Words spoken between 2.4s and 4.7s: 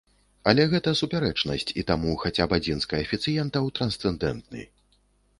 б адзін з каэфіцыентаў трансцэндэнтны.